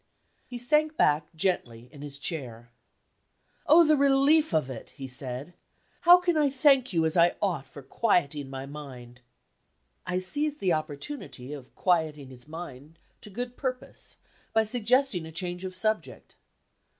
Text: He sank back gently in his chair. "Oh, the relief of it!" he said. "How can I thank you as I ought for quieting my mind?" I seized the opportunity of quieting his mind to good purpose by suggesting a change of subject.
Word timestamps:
He 0.47 0.57
sank 0.57 0.97
back 0.97 1.27
gently 1.35 1.87
in 1.91 2.01
his 2.01 2.17
chair. 2.17 2.71
"Oh, 3.67 3.85
the 3.85 3.95
relief 3.95 4.51
of 4.51 4.67
it!" 4.67 4.89
he 4.95 5.07
said. 5.07 5.53
"How 6.09 6.17
can 6.17 6.35
I 6.37 6.49
thank 6.49 6.91
you 6.91 7.05
as 7.05 7.15
I 7.15 7.35
ought 7.39 7.67
for 7.67 7.83
quieting 7.83 8.49
my 8.49 8.65
mind?" 8.65 9.21
I 10.07 10.17
seized 10.17 10.59
the 10.59 10.73
opportunity 10.73 11.53
of 11.53 11.75
quieting 11.75 12.29
his 12.29 12.47
mind 12.47 12.97
to 13.21 13.29
good 13.29 13.55
purpose 13.55 14.17
by 14.53 14.63
suggesting 14.63 15.27
a 15.27 15.31
change 15.31 15.63
of 15.63 15.75
subject. 15.75 16.33